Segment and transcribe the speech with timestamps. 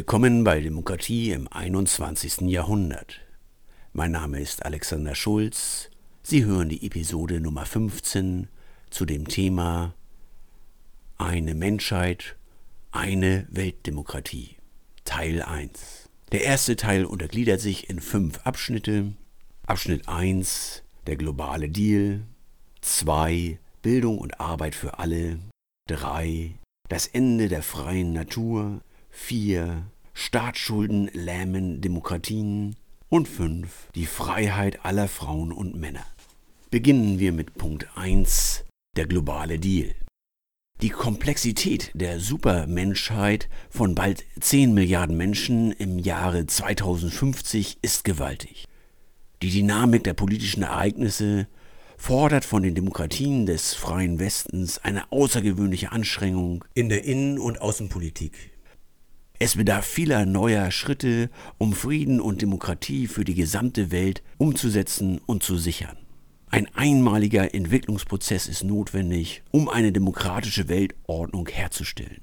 [0.00, 2.48] Willkommen bei Demokratie im 21.
[2.48, 3.20] Jahrhundert.
[3.92, 5.90] Mein Name ist Alexander Schulz.
[6.22, 8.48] Sie hören die Episode Nummer 15
[8.88, 9.94] zu dem Thema
[11.18, 12.36] Eine Menschheit,
[12.92, 14.56] eine Weltdemokratie.
[15.04, 16.08] Teil 1.
[16.32, 19.12] Der erste Teil untergliedert sich in fünf Abschnitte.
[19.66, 22.22] Abschnitt 1 der globale Deal,
[22.80, 25.40] 2 Bildung und Arbeit für alle,
[25.88, 26.54] 3
[26.88, 28.80] das Ende der freien Natur,
[29.10, 32.76] 4 Staatsschulden lähmen Demokratien
[33.08, 36.06] und 5 die Freiheit aller Frauen und Männer.
[36.70, 38.64] Beginnen wir mit Punkt 1,
[38.96, 39.94] der globale Deal.
[40.80, 48.66] Die Komplexität der Supermenschheit von bald 10 Milliarden Menschen im Jahre 2050 ist gewaltig.
[49.42, 51.48] Die Dynamik der politischen Ereignisse
[51.98, 58.50] fordert von den Demokratien des freien Westens eine außergewöhnliche Anstrengung in der Innen- und Außenpolitik.
[59.42, 65.42] Es bedarf vieler neuer Schritte, um Frieden und Demokratie für die gesamte Welt umzusetzen und
[65.42, 65.96] zu sichern.
[66.50, 72.20] Ein einmaliger Entwicklungsprozess ist notwendig, um eine demokratische Weltordnung herzustellen.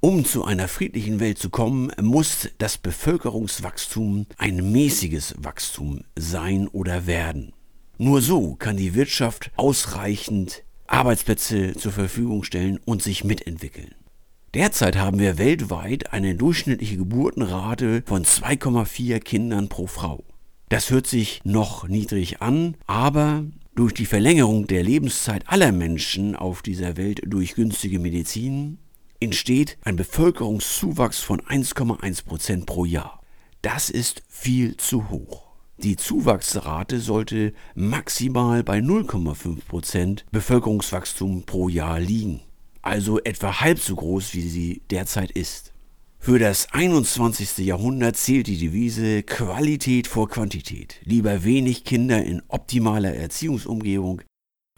[0.00, 7.06] Um zu einer friedlichen Welt zu kommen, muss das Bevölkerungswachstum ein mäßiges Wachstum sein oder
[7.06, 7.52] werden.
[7.98, 13.94] Nur so kann die Wirtschaft ausreichend Arbeitsplätze zur Verfügung stellen und sich mitentwickeln.
[14.56, 20.24] Derzeit haben wir weltweit eine durchschnittliche Geburtenrate von 2,4 Kindern pro Frau.
[20.70, 26.62] Das hört sich noch niedrig an, aber durch die Verlängerung der Lebenszeit aller Menschen auf
[26.62, 28.78] dieser Welt durch günstige Medizin
[29.20, 33.20] entsteht ein Bevölkerungszuwachs von 1,1 Prozent pro Jahr.
[33.60, 35.48] Das ist viel zu hoch.
[35.76, 42.40] Die Zuwachsrate sollte maximal bei 0,5 Prozent Bevölkerungswachstum pro Jahr liegen
[42.86, 45.72] also etwa halb so groß, wie sie derzeit ist.
[46.18, 47.58] Für das 21.
[47.58, 51.00] Jahrhundert zählt die Devise Qualität vor Quantität.
[51.04, 54.22] Lieber wenig Kinder in optimaler Erziehungsumgebung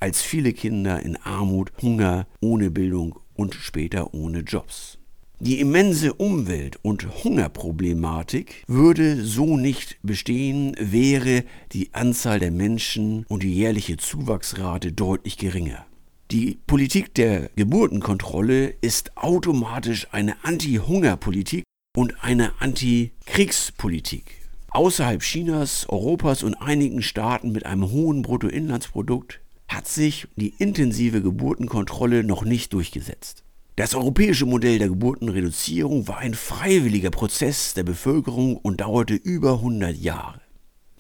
[0.01, 4.99] als viele Kinder in Armut, Hunger, ohne Bildung und später ohne Jobs.
[5.41, 13.45] Die immense Umwelt- und Hungerproblematik würde so nicht bestehen, wäre die Anzahl der Menschen und
[13.45, 15.87] die jährliche Zuwachsrate deutlich geringer.
[16.31, 21.65] Die Politik der Geburtenkontrolle ist automatisch eine Anti-Hunger-Politik
[21.97, 24.25] und eine Anti-Kriegspolitik.
[24.69, 32.23] Außerhalb Chinas, Europas und einigen Staaten mit einem hohen Bruttoinlandsprodukt hat sich die intensive Geburtenkontrolle
[32.23, 33.43] noch nicht durchgesetzt.
[33.77, 39.97] Das europäische Modell der Geburtenreduzierung war ein freiwilliger Prozess der Bevölkerung und dauerte über 100
[39.97, 40.43] Jahre.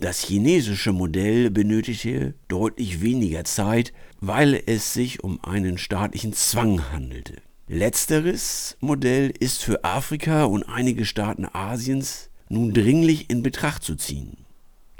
[0.01, 7.43] Das chinesische Modell benötigte deutlich weniger Zeit, weil es sich um einen staatlichen Zwang handelte.
[7.67, 14.47] Letzteres Modell ist für Afrika und einige Staaten Asiens nun dringlich in Betracht zu ziehen.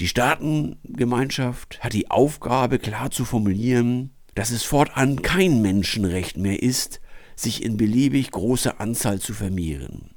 [0.01, 7.01] Die Staatengemeinschaft hat die Aufgabe klar zu formulieren, dass es fortan kein Menschenrecht mehr ist,
[7.37, 10.11] sich in beliebig großer Anzahl zu vermehren.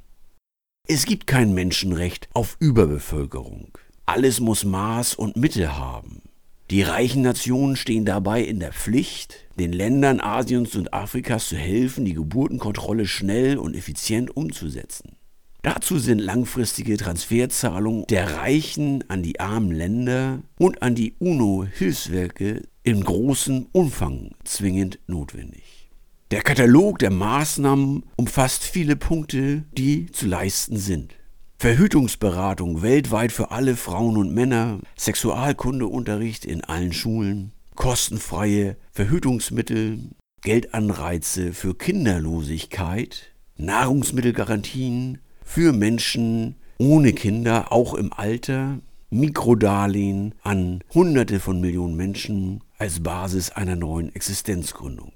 [0.88, 3.78] Es gibt kein Menschenrecht auf Überbevölkerung.
[4.14, 6.22] Alles muss Maß und Mitte haben.
[6.70, 12.04] Die reichen Nationen stehen dabei in der Pflicht, den Ländern Asiens und Afrikas zu helfen,
[12.04, 15.16] die Geburtenkontrolle schnell und effizient umzusetzen.
[15.62, 23.06] Dazu sind langfristige Transferzahlungen der Reichen an die armen Länder und an die UNO-Hilfswerke in
[23.06, 25.90] großem Umfang zwingend notwendig.
[26.32, 31.16] Der Katalog der Maßnahmen umfasst viele Punkte, die zu leisten sind.
[31.62, 40.00] Verhütungsberatung weltweit für alle Frauen und Männer, Sexualkundeunterricht in allen Schulen, kostenfreie Verhütungsmittel,
[40.42, 48.80] Geldanreize für Kinderlosigkeit, Nahrungsmittelgarantien für Menschen ohne Kinder, auch im Alter,
[49.12, 55.12] Mikrodarlehen an Hunderte von Millionen Menschen als Basis einer neuen Existenzgründung.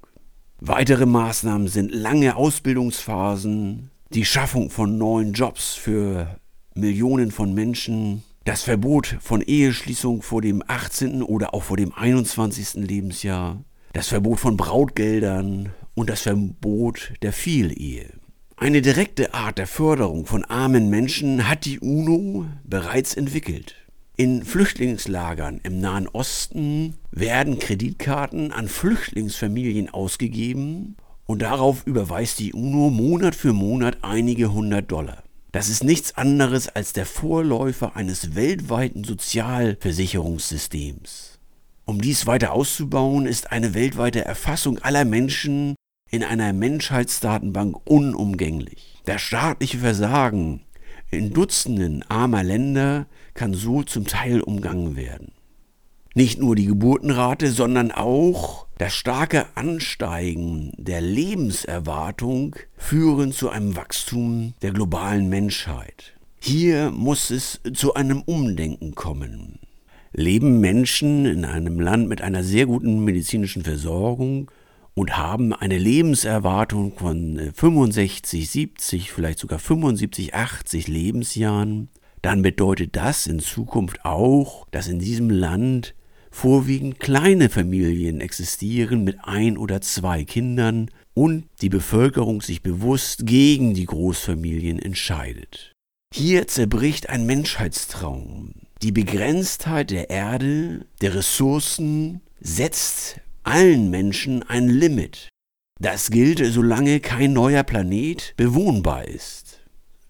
[0.60, 6.38] Weitere Maßnahmen sind lange Ausbildungsphasen, die Schaffung von neuen Jobs für
[6.74, 11.22] Millionen von Menschen, das Verbot von Eheschließung vor dem 18.
[11.22, 12.74] oder auch vor dem 21.
[12.74, 18.10] Lebensjahr, das Verbot von Brautgeldern und das Verbot der Vielehe.
[18.56, 23.74] Eine direkte Art der Förderung von armen Menschen hat die UNO bereits entwickelt.
[24.16, 32.90] In Flüchtlingslagern im Nahen Osten werden Kreditkarten an Flüchtlingsfamilien ausgegeben und darauf überweist die UNO
[32.90, 35.22] Monat für Monat einige hundert Dollar.
[35.52, 41.38] Das ist nichts anderes als der Vorläufer eines weltweiten Sozialversicherungssystems.
[41.84, 45.76] Um dies weiter auszubauen, ist eine weltweite Erfassung aller Menschen
[46.10, 49.00] in einer Menschheitsdatenbank unumgänglich.
[49.04, 50.62] Das staatliche Versagen
[51.10, 55.32] in Dutzenden armer Länder kann so zum Teil umgangen werden.
[56.14, 64.52] Nicht nur die Geburtenrate, sondern auch das starke Ansteigen der Lebenserwartung führen zu einem Wachstum
[64.60, 66.14] der globalen Menschheit.
[66.38, 69.60] Hier muss es zu einem Umdenken kommen.
[70.12, 74.50] Leben Menschen in einem Land mit einer sehr guten medizinischen Versorgung
[74.94, 81.88] und haben eine Lebenserwartung von 65, 70, vielleicht sogar 75, 80 Lebensjahren,
[82.22, 85.94] dann bedeutet das in Zukunft auch, dass in diesem Land
[86.36, 93.72] vorwiegend kleine Familien existieren mit ein oder zwei Kindern und die Bevölkerung sich bewusst gegen
[93.72, 95.72] die Großfamilien entscheidet.
[96.14, 98.52] Hier zerbricht ein Menschheitstraum.
[98.82, 105.30] Die Begrenztheit der Erde, der Ressourcen setzt allen Menschen ein Limit.
[105.80, 109.60] Das gilt, solange kein neuer Planet bewohnbar ist.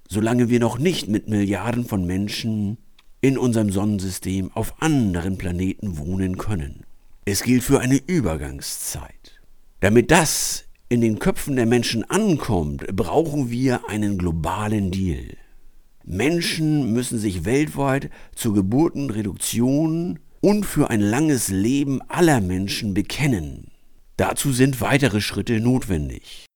[0.09, 2.79] Solange wir noch nicht mit Milliarden von Menschen
[3.21, 6.85] in unserem Sonnensystem auf anderen Planeten wohnen können.
[7.25, 9.41] Es gilt für eine Übergangszeit.
[9.81, 15.37] Damit das in den Köpfen der Menschen ankommt, brauchen wir einen globalen Deal.
[16.05, 23.73] Menschen müssen sich weltweit zur Geburtenreduktion und für ein langes Leben aller Menschen bekennen.
[24.17, 26.47] Dazu sind weitere Schritte notwendig.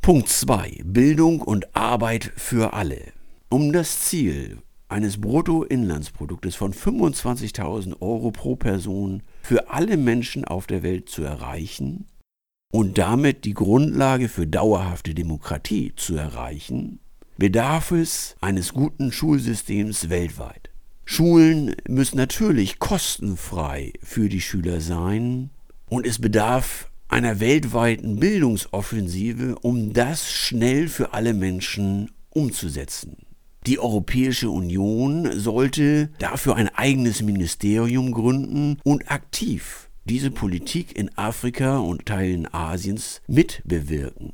[0.00, 0.82] Punkt 2.
[0.84, 3.00] Bildung und Arbeit für alle.
[3.48, 4.58] Um das Ziel
[4.90, 12.06] eines Bruttoinlandsproduktes von 25.000 Euro pro Person für alle Menschen auf der Welt zu erreichen
[12.72, 17.00] und damit die Grundlage für dauerhafte Demokratie zu erreichen,
[17.36, 20.70] bedarf es eines guten Schulsystems weltweit.
[21.04, 25.50] Schulen müssen natürlich kostenfrei für die Schüler sein
[25.88, 33.16] und es bedarf einer weltweiten Bildungsoffensive, um das schnell für alle Menschen umzusetzen.
[33.66, 41.78] Die Europäische Union sollte dafür ein eigenes Ministerium gründen und aktiv diese Politik in Afrika
[41.78, 44.32] und Teilen Asiens mitbewirken.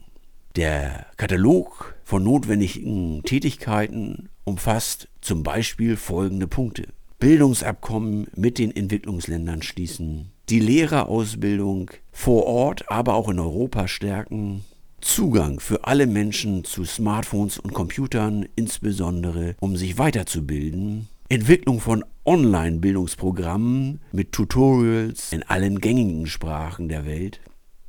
[0.55, 6.89] Der Katalog von notwendigen Tätigkeiten umfasst zum Beispiel folgende Punkte.
[7.19, 14.65] Bildungsabkommen mit den Entwicklungsländern schließen, die Lehrerausbildung vor Ort, aber auch in Europa stärken,
[15.01, 24.01] Zugang für alle Menschen zu Smartphones und Computern, insbesondere um sich weiterzubilden, Entwicklung von Online-Bildungsprogrammen
[24.13, 27.41] mit Tutorials in allen gängigen Sprachen der Welt,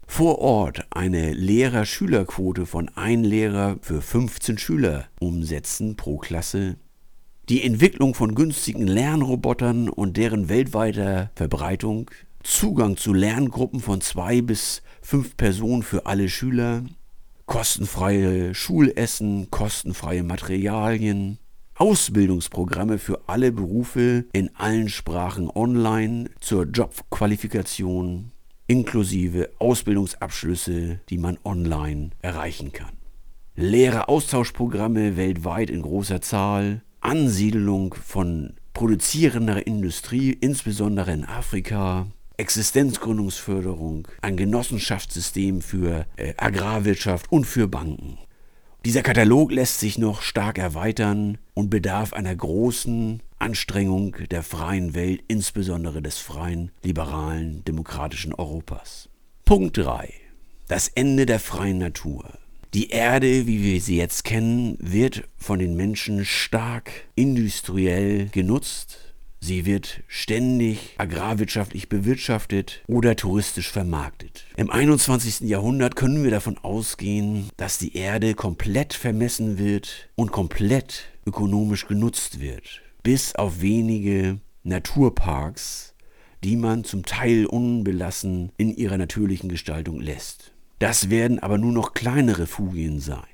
[0.05, 6.77] vor Ort eine Lehrer-Schüler-Quote von ein Lehrer für 15 Schüler umsetzen pro Klasse,
[7.49, 12.11] die Entwicklung von günstigen Lernrobotern und deren weltweiter Verbreitung,
[12.43, 16.83] Zugang zu Lerngruppen von zwei bis fünf Personen für alle Schüler,
[17.45, 21.39] kostenfreie Schulessen, kostenfreie Materialien,
[21.75, 28.31] Ausbildungsprogramme für alle Berufe in allen Sprachen online zur Jobqualifikation,
[28.65, 32.97] inklusive Ausbildungsabschlüsse, die man online erreichen kann.
[33.55, 42.07] Lehreraustauschprogramme weltweit in großer Zahl, Ansiedelung von produzierender Industrie, insbesondere in Afrika,
[42.37, 48.19] Existenzgründungsförderung, ein Genossenschaftssystem für äh, Agrarwirtschaft und für Banken.
[48.85, 55.23] Dieser Katalog lässt sich noch stark erweitern und bedarf einer großen Anstrengung der freien Welt,
[55.27, 59.09] insbesondere des freien, liberalen, demokratischen Europas.
[59.43, 60.13] Punkt 3.
[60.67, 62.37] Das Ende der freien Natur.
[62.73, 69.06] Die Erde, wie wir sie jetzt kennen, wird von den Menschen stark industriell genutzt
[69.39, 74.45] Sie wird ständig agrarwirtschaftlich bewirtschaftet oder touristisch vermarktet.
[74.57, 75.41] Im 21.
[75.41, 82.39] Jahrhundert können wir davon ausgehen, dass die Erde komplett vermessen wird und komplett ökonomisch genutzt
[82.39, 85.93] wird, bis auf wenige Naturparks,
[86.43, 90.53] die man zum Teil unbelassen in ihrer natürlichen Gestaltung lässt.
[90.79, 93.25] Das werden aber nur noch kleinere Fugien sein.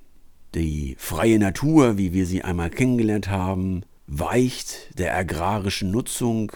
[0.56, 6.52] Die freie Natur, wie wir sie einmal kennengelernt haben, weicht der agrarischen Nutzung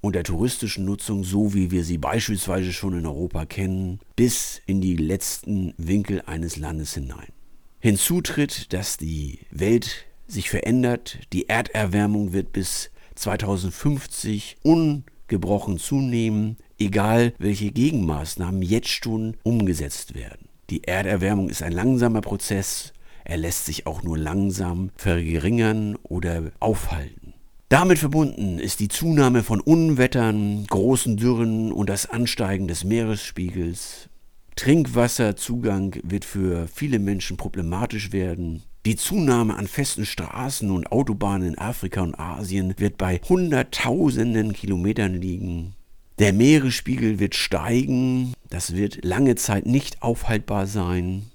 [0.00, 4.80] und der touristischen Nutzung, so wie wir sie beispielsweise schon in Europa kennen, bis in
[4.80, 7.32] die letzten Winkel eines Landes hinein.
[7.80, 17.32] Hinzu tritt, dass die Welt sich verändert, die Erderwärmung wird bis 2050 ungebrochen zunehmen, egal
[17.38, 20.48] welche Gegenmaßnahmen jetzt schon umgesetzt werden.
[20.70, 22.92] Die Erderwärmung ist ein langsamer Prozess
[23.28, 27.34] er lässt sich auch nur langsam verringern oder aufhalten.
[27.68, 34.08] Damit verbunden ist die Zunahme von Unwettern, großen Dürren und das Ansteigen des Meeresspiegels.
[34.54, 38.62] Trinkwasserzugang wird für viele Menschen problematisch werden.
[38.86, 45.14] Die Zunahme an festen Straßen und Autobahnen in Afrika und Asien wird bei Hunderttausenden Kilometern
[45.14, 45.74] liegen.
[46.20, 51.26] Der Meeresspiegel wird steigen, das wird lange Zeit nicht aufhaltbar sein.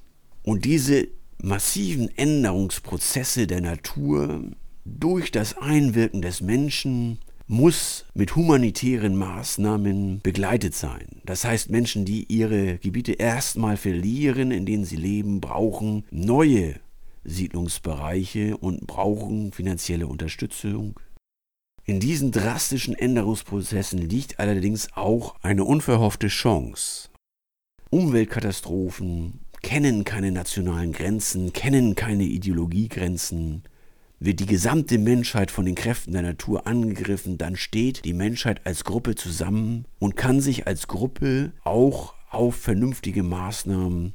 [0.43, 1.09] Und diese
[1.41, 4.43] massiven Änderungsprozesse der Natur
[4.85, 11.21] durch das Einwirken des Menschen muss mit humanitären Maßnahmen begleitet sein.
[11.25, 16.79] Das heißt, Menschen, die ihre Gebiete erstmal verlieren, in denen sie leben, brauchen neue
[17.25, 20.99] Siedlungsbereiche und brauchen finanzielle Unterstützung.
[21.83, 27.09] In diesen drastischen Änderungsprozessen liegt allerdings auch eine unverhoffte Chance.
[27.89, 33.63] Umweltkatastrophen kennen keine nationalen Grenzen, kennen keine Ideologiegrenzen,
[34.19, 38.83] wird die gesamte Menschheit von den Kräften der Natur angegriffen, dann steht die Menschheit als
[38.83, 44.13] Gruppe zusammen und kann sich als Gruppe auch auf vernünftige Maßnahmen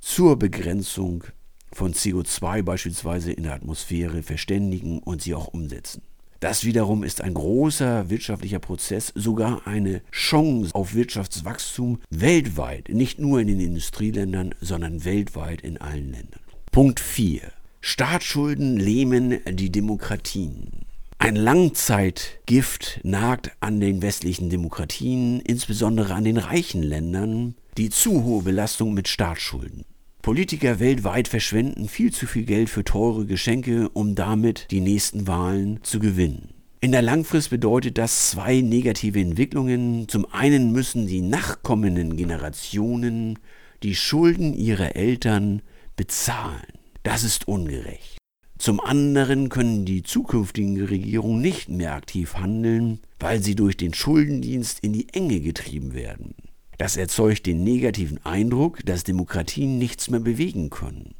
[0.00, 1.24] zur Begrenzung
[1.72, 6.02] von CO2 beispielsweise in der Atmosphäre verständigen und sie auch umsetzen.
[6.42, 13.38] Das wiederum ist ein großer wirtschaftlicher Prozess, sogar eine Chance auf Wirtschaftswachstum weltweit, nicht nur
[13.38, 16.40] in den Industrieländern, sondern weltweit in allen Ländern.
[16.72, 17.42] Punkt 4.
[17.80, 20.84] Staatsschulden lähmen die Demokratien.
[21.18, 28.42] Ein Langzeitgift nagt an den westlichen Demokratien, insbesondere an den reichen Ländern, die zu hohe
[28.42, 29.84] Belastung mit Staatsschulden.
[30.22, 35.80] Politiker weltweit verschwenden viel zu viel Geld für teure Geschenke, um damit die nächsten Wahlen
[35.82, 36.54] zu gewinnen.
[36.80, 40.06] In der Langfrist bedeutet das zwei negative Entwicklungen.
[40.08, 43.40] Zum einen müssen die nachkommenden Generationen
[43.82, 45.60] die Schulden ihrer Eltern
[45.96, 46.72] bezahlen.
[47.02, 48.18] Das ist ungerecht.
[48.58, 54.78] Zum anderen können die zukünftigen Regierungen nicht mehr aktiv handeln, weil sie durch den Schuldendienst
[54.84, 56.36] in die Enge getrieben werden.
[56.78, 61.14] Das erzeugt den negativen Eindruck, dass Demokratien nichts mehr bewegen können.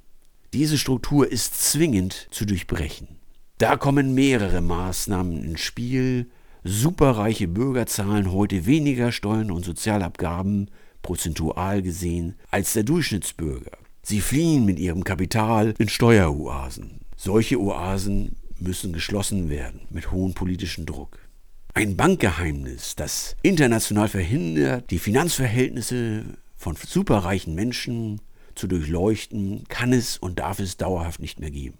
[0.52, 3.08] Diese Struktur ist zwingend zu durchbrechen.
[3.58, 6.30] Da kommen mehrere Maßnahmen ins Spiel.
[6.64, 10.68] Superreiche Bürger zahlen heute weniger Steuern und Sozialabgaben
[11.02, 13.78] prozentual gesehen als der Durchschnittsbürger.
[14.02, 17.00] Sie fliehen mit ihrem Kapital in Steueroasen.
[17.16, 21.18] Solche Oasen müssen geschlossen werden mit hohem politischen Druck.
[21.74, 26.24] Ein Bankgeheimnis, das international verhindert, die Finanzverhältnisse
[26.54, 28.20] von superreichen Menschen
[28.54, 31.78] zu durchleuchten, kann es und darf es dauerhaft nicht mehr geben.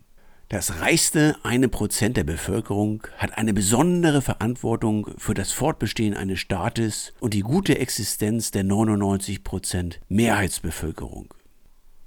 [0.49, 7.13] Das reichste eine Prozent der Bevölkerung hat eine besondere Verantwortung für das Fortbestehen eines Staates
[7.21, 11.35] und die gute Existenz der 99 Prozent Mehrheitsbevölkerung.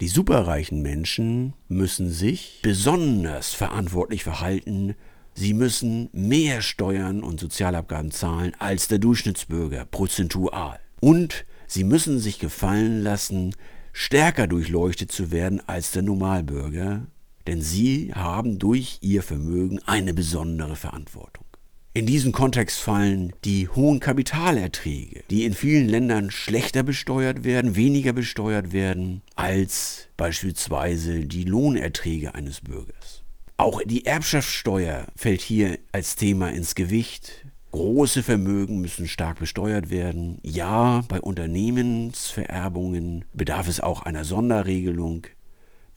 [0.01, 4.95] Die superreichen Menschen müssen sich besonders verantwortlich verhalten.
[5.37, 10.79] Sie müssen mehr Steuern und Sozialabgaben zahlen als der Durchschnittsbürger prozentual.
[11.01, 13.53] Und sie müssen sich gefallen lassen,
[13.91, 17.07] stärker durchleuchtet zu werden als der Normalbürger,
[17.47, 21.45] denn sie haben durch ihr Vermögen eine besondere Verantwortung.
[21.93, 28.13] In diesen Kontext fallen die hohen Kapitalerträge, die in vielen Ländern schlechter besteuert werden, weniger
[28.13, 33.24] besteuert werden als beispielsweise die Lohnerträge eines Bürgers.
[33.57, 37.47] Auch die Erbschaftssteuer fällt hier als Thema ins Gewicht.
[37.71, 40.37] Große Vermögen müssen stark besteuert werden.
[40.43, 45.25] Ja, bei Unternehmensvererbungen bedarf es auch einer Sonderregelung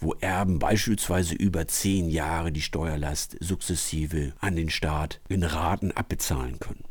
[0.01, 6.59] wo Erben beispielsweise über zehn Jahre die Steuerlast sukzessive an den Staat in Raten abbezahlen
[6.59, 6.85] können.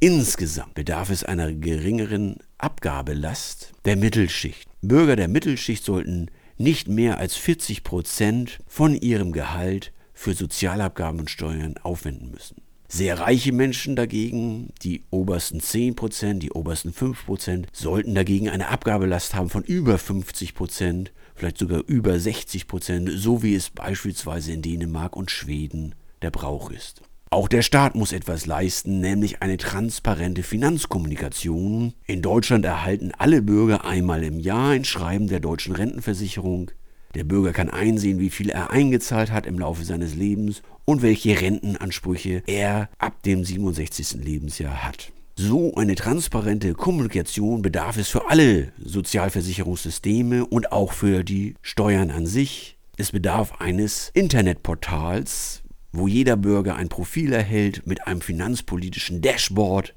[0.00, 4.68] Insgesamt bedarf es einer geringeren Abgabelast der Mittelschicht.
[4.80, 11.30] Bürger der Mittelschicht sollten nicht mehr als 40 Prozent von ihrem Gehalt für Sozialabgaben und
[11.30, 12.62] Steuern aufwenden müssen.
[12.88, 18.68] Sehr reiche Menschen dagegen, die obersten 10 Prozent, die obersten 5 Prozent, sollten dagegen eine
[18.68, 24.52] Abgabelast haben von über 50 Prozent vielleicht sogar über 60 Prozent, so wie es beispielsweise
[24.52, 27.02] in Dänemark und Schweden der Brauch ist.
[27.30, 31.94] Auch der Staat muss etwas leisten, nämlich eine transparente Finanzkommunikation.
[32.06, 36.70] In Deutschland erhalten alle Bürger einmal im Jahr ein Schreiben der deutschen Rentenversicherung.
[37.14, 41.40] Der Bürger kann einsehen, wie viel er eingezahlt hat im Laufe seines Lebens und welche
[41.40, 44.24] Rentenansprüche er ab dem 67.
[44.24, 45.12] Lebensjahr hat.
[45.34, 52.26] So eine transparente Kommunikation bedarf es für alle Sozialversicherungssysteme und auch für die Steuern an
[52.26, 52.76] sich.
[52.96, 59.94] Es bedarf eines Internetportals, wo jeder Bürger ein Profil erhält mit einem finanzpolitischen Dashboard,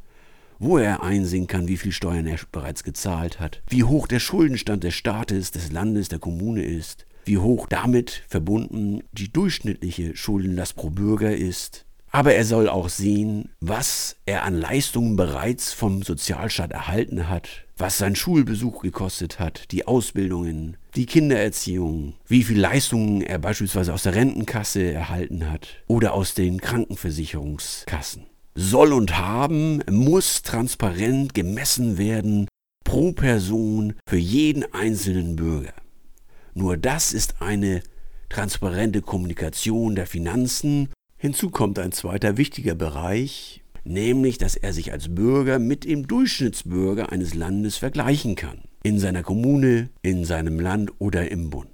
[0.60, 4.84] wo er einsehen kann, wie viel Steuern er bereits gezahlt hat, wie hoch der Schuldenstand
[4.84, 10.90] des Staates, des Landes, der Kommune ist, wie hoch damit verbunden die durchschnittliche Schuldenlast pro
[10.90, 11.86] Bürger ist,
[12.16, 17.98] aber er soll auch sehen, was er an Leistungen bereits vom Sozialstaat erhalten hat, was
[17.98, 24.16] sein Schulbesuch gekostet hat, die Ausbildungen, die Kindererziehung, wie viel Leistungen er beispielsweise aus der
[24.16, 28.28] Rentenkasse erhalten hat oder aus den Krankenversicherungskassen.
[28.58, 32.48] Soll und haben muss transparent gemessen werden
[32.86, 35.74] pro Person für jeden einzelnen Bürger.
[36.54, 37.84] Nur das ist eine
[38.30, 40.88] transparente Kommunikation der Finanzen.
[41.18, 47.12] Hinzu kommt ein zweiter wichtiger Bereich, nämlich dass er sich als Bürger mit dem Durchschnittsbürger
[47.12, 48.60] eines Landes vergleichen kann.
[48.84, 51.70] In seiner Kommune, in seinem Land oder im Bund.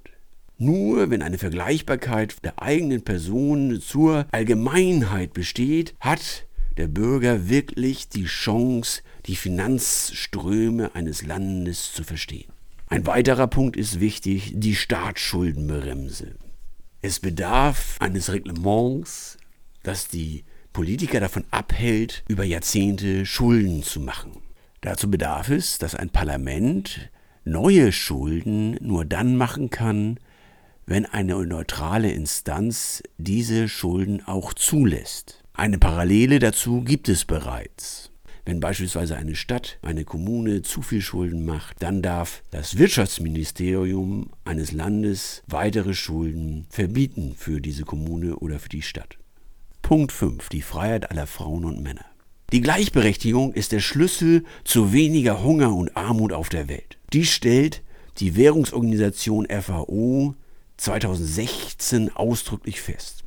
[0.58, 8.24] Nur wenn eine Vergleichbarkeit der eigenen Person zur Allgemeinheit besteht, hat der Bürger wirklich die
[8.24, 12.52] Chance, die Finanzströme eines Landes zu verstehen.
[12.88, 16.34] Ein weiterer Punkt ist wichtig, die Staatsschuldenbremse.
[17.00, 19.38] Es bedarf eines Reglements,
[19.82, 24.32] das die Politiker davon abhält, über Jahrzehnte Schulden zu machen.
[24.80, 27.10] Dazu bedarf es, dass ein Parlament
[27.44, 30.18] neue Schulden nur dann machen kann,
[30.86, 35.41] wenn eine neutrale Instanz diese Schulden auch zulässt.
[35.54, 38.10] Eine Parallele dazu gibt es bereits.
[38.44, 44.72] Wenn beispielsweise eine Stadt, eine Kommune zu viel Schulden macht, dann darf das Wirtschaftsministerium eines
[44.72, 49.18] Landes weitere Schulden verbieten für diese Kommune oder für die Stadt.
[49.82, 50.48] Punkt 5.
[50.48, 52.06] Die Freiheit aller Frauen und Männer.
[52.52, 56.98] Die Gleichberechtigung ist der Schlüssel zu weniger Hunger und Armut auf der Welt.
[57.12, 57.82] Dies stellt
[58.18, 60.34] die Währungsorganisation FAO
[60.78, 63.21] 2016 ausdrücklich fest.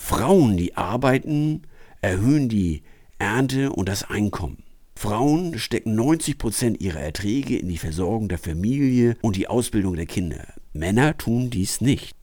[0.00, 1.62] Frauen, die arbeiten,
[2.00, 2.82] erhöhen die
[3.18, 4.62] Ernte und das Einkommen.
[4.94, 10.06] Frauen stecken 90 Prozent ihrer Erträge in die Versorgung der Familie und die Ausbildung der
[10.06, 10.46] Kinder.
[10.72, 12.16] Männer tun dies nicht.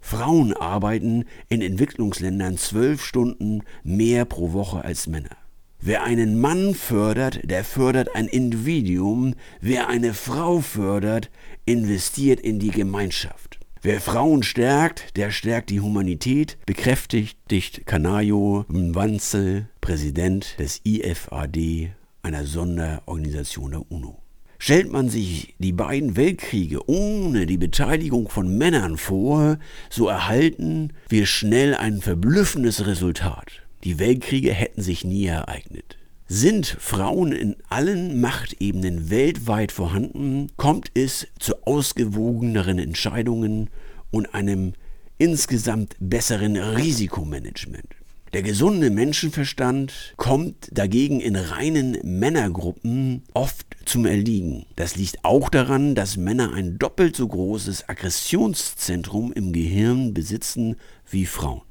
[0.00, 5.36] Frauen arbeiten in Entwicklungsländern zwölf Stunden mehr pro Woche als Männer.
[5.80, 9.36] Wer einen Mann fördert, der fördert ein Individuum.
[9.60, 11.30] Wer eine Frau fördert,
[11.64, 13.55] investiert in die Gemeinschaft.
[13.82, 21.90] Wer Frauen stärkt, der stärkt die Humanität, bekräftigt Kanayo Mwanze, Präsident des IFAD,
[22.22, 24.22] einer Sonderorganisation der UNO.
[24.58, 29.58] Stellt man sich die beiden Weltkriege ohne die Beteiligung von Männern vor,
[29.90, 33.62] so erhalten wir schnell ein verblüffendes Resultat.
[33.84, 35.95] Die Weltkriege hätten sich nie ereignet.
[36.28, 43.70] Sind Frauen in allen Machtebenen weltweit vorhanden, kommt es zu ausgewogeneren Entscheidungen
[44.10, 44.72] und einem
[45.18, 47.86] insgesamt besseren Risikomanagement.
[48.32, 54.66] Der gesunde Menschenverstand kommt dagegen in reinen Männergruppen oft zum Erliegen.
[54.74, 60.74] Das liegt auch daran, dass Männer ein doppelt so großes Aggressionszentrum im Gehirn besitzen
[61.08, 61.62] wie Frauen.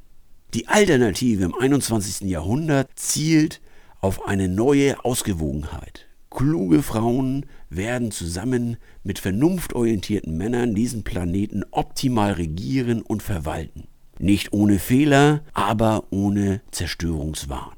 [0.53, 2.29] Die Alternative im 21.
[2.29, 3.59] Jahrhundert zielt
[4.01, 6.07] auf eine neue Ausgewogenheit.
[6.29, 13.87] Kluge Frauen werden zusammen mit vernunftorientierten Männern diesen Planeten optimal regieren und verwalten.
[14.19, 17.73] Nicht ohne Fehler, aber ohne Zerstörungswahn.